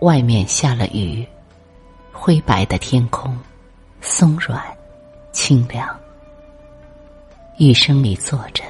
[0.00, 1.26] 外面下了雨，
[2.12, 3.36] 灰白的天空，
[4.00, 4.62] 松软，
[5.32, 5.88] 清凉。
[7.56, 8.62] 雨声里坐着，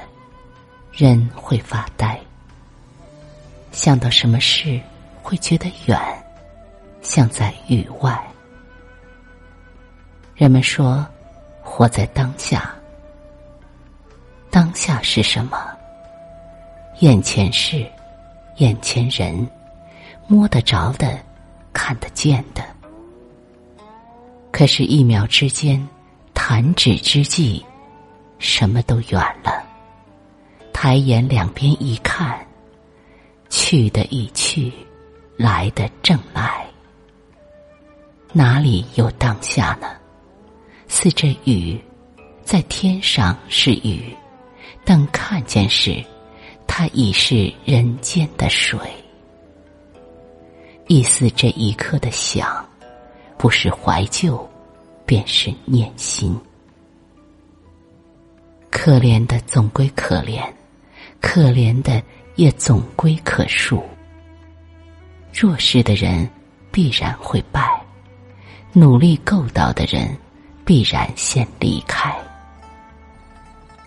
[0.91, 2.19] 人会发呆。
[3.71, 4.81] 想到什么事，
[5.21, 5.99] 会觉得远，
[7.03, 8.19] 像在雨外。
[10.35, 11.05] 人们说，
[11.61, 12.73] 活在当下。
[14.49, 15.69] 当下是什么？
[17.01, 17.85] 眼前事，
[18.55, 19.47] 眼前人。
[20.31, 21.19] 摸得着的，
[21.73, 22.63] 看得见的，
[24.51, 25.83] 可是，一秒之间，
[26.35, 27.65] 弹指之际，
[28.37, 29.63] 什么都远了。
[30.71, 32.45] 抬眼两边一看，
[33.49, 34.71] 去的已去，
[35.35, 36.63] 来的正来，
[38.31, 39.87] 哪里有当下呢？
[40.87, 41.83] 似这雨，
[42.43, 44.15] 在天上是雨，
[44.85, 46.05] 但看见时，
[46.67, 48.79] 它已是人间的水。
[50.91, 52.67] 意思这一刻的想，
[53.37, 54.43] 不是怀旧，
[55.05, 56.35] 便是念心。
[58.71, 60.43] 可怜的总归可怜，
[61.21, 62.01] 可怜的
[62.37, 63.79] 也总归可恕。
[65.31, 66.27] 弱势的人
[66.71, 67.69] 必然会败，
[68.73, 70.17] 努力够到的人
[70.65, 72.11] 必然先离开。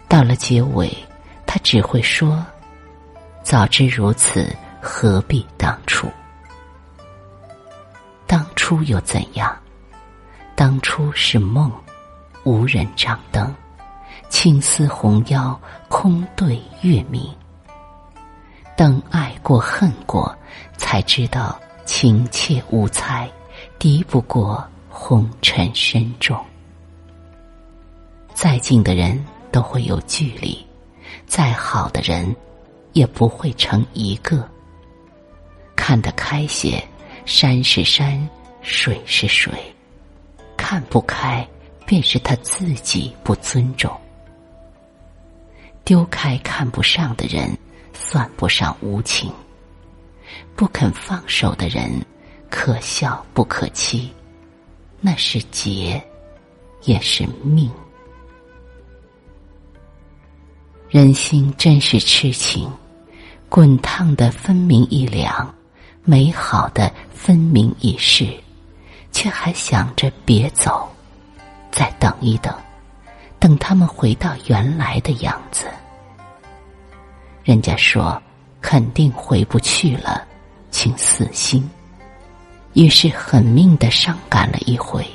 [0.07, 0.97] 到了结尾，
[1.49, 2.47] 他只会说
[3.43, 6.07] ：“早知如此，何必当初。”
[8.85, 9.55] 又怎样？
[10.55, 11.71] 当初是梦，
[12.45, 13.53] 无人掌灯，
[14.29, 17.29] 青丝红腰，空对月明。
[18.77, 20.35] 等爱过恨过，
[20.77, 23.29] 才知道情切无猜，
[23.79, 26.39] 敌不过红尘深重。
[28.35, 30.65] 再近的人都会有距离，
[31.27, 32.35] 再好的人
[32.93, 34.49] 也不会成一个。
[35.75, 36.83] 看得开些。
[37.25, 38.29] 山是山，
[38.63, 39.53] 水是水，
[40.57, 41.47] 看不开，
[41.85, 43.91] 便是他自己不尊重。
[45.85, 47.57] 丢开看不上的人，
[47.93, 49.31] 算不上无情；
[50.55, 51.91] 不肯放手的人，
[52.49, 54.11] 可笑不可欺。
[55.01, 56.01] 那是劫，
[56.85, 57.69] 也是命。
[60.89, 62.71] 人心真是痴情，
[63.49, 65.53] 滚烫的分明一凉。
[66.05, 68.27] 美好的分明已逝，
[69.23, 70.91] 却还想着别走，
[71.71, 72.53] 再等一等，
[73.39, 75.67] 等他们回到原来的样子。
[77.45, 78.21] 人家说
[78.61, 80.27] 肯定回不去了，
[80.73, 81.71] 请死心。
[82.73, 85.07] 于是狠命的伤感了一回，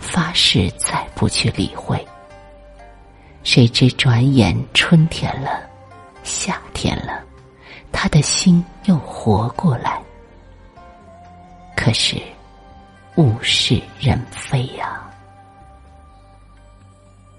[0.00, 2.04] 发誓再不去理会。
[3.44, 5.60] 谁知转眼春天了，
[6.24, 7.22] 夏天了，
[7.92, 10.02] 他的心又活过来。
[11.76, 12.20] 可是，
[13.16, 15.00] 物是人非呀。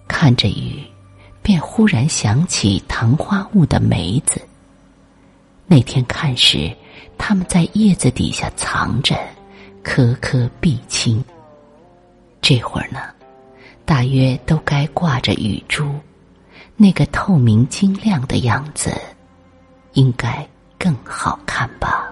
[0.07, 0.83] 看着雨，
[1.41, 4.41] 便忽然想起昙花坞的梅子。
[5.67, 6.75] 那天看时，
[7.17, 9.15] 他们在叶子底下藏着，
[9.83, 11.23] 颗颗碧青。
[12.41, 12.99] 这会儿呢，
[13.85, 15.94] 大约都该挂着雨珠，
[16.75, 18.91] 那个透明晶亮的样子，
[19.94, 20.47] 应该
[20.79, 22.06] 更好看吧。